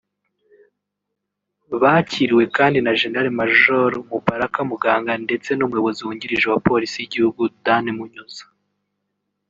[1.81, 3.63] Bakiriwe kandi na Gen Maj
[4.09, 8.43] Mubaraka Muganga ndetse n’ Umuyobozi wungirije wa Polisi y’Igihugu Dan Munyuza